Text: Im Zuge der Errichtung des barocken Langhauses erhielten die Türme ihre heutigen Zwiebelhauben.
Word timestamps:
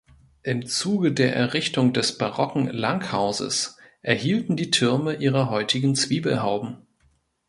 Im 0.41 0.65
Zuge 0.65 1.11
der 1.11 1.35
Errichtung 1.35 1.93
des 1.93 2.17
barocken 2.17 2.67
Langhauses 2.69 3.77
erhielten 4.01 4.55
die 4.55 4.71
Türme 4.71 5.13
ihre 5.17 5.51
heutigen 5.51 5.93
Zwiebelhauben. 5.93 6.77